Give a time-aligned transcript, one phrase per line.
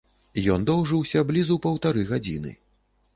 [0.53, 2.55] Ён доўжыўся блізу паўтары гадзіны.